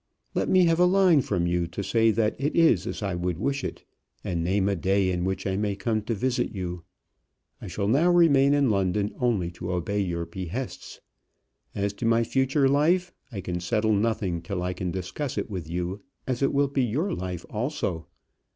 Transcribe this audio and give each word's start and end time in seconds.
Let 0.33 0.49
me 0.49 0.65
have 0.65 0.79
a 0.79 0.85
line 0.85 1.21
from 1.21 1.45
you 1.45 1.67
to 1.67 1.83
say 1.83 2.09
that 2.09 2.35
it 2.39 2.55
is 2.55 2.87
as 2.87 3.03
I 3.03 3.13
would 3.13 3.37
wish 3.37 3.63
it, 3.63 3.83
and 4.23 4.43
name 4.43 4.67
a 4.67 4.75
day 4.75 5.11
in 5.11 5.25
which 5.25 5.45
I 5.45 5.55
may 5.55 5.75
come 5.75 6.01
to 6.05 6.15
visit 6.15 6.55
you. 6.55 6.81
I 7.61 7.67
shall 7.67 7.87
now 7.87 8.09
remain 8.09 8.55
in 8.55 8.71
London 8.71 9.13
only 9.19 9.51
to 9.51 9.71
obey 9.71 9.99
your 9.99 10.25
behests. 10.25 11.01
As 11.75 11.93
to 11.93 12.07
my 12.07 12.23
future 12.23 12.67
life, 12.67 13.13
I 13.31 13.41
can 13.41 13.59
settle 13.59 13.93
nothing 13.93 14.41
till 14.41 14.63
I 14.63 14.73
can 14.73 14.89
discuss 14.89 15.37
it 15.37 15.51
with 15.51 15.69
you, 15.69 16.01
as 16.25 16.41
it 16.41 16.51
will 16.51 16.67
be 16.67 16.81
your 16.83 17.13
life 17.13 17.45
also. 17.47 18.07